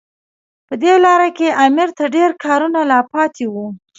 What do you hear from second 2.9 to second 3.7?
لا پاتې وو.